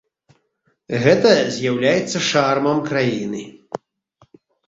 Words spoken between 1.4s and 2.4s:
з'яўляецца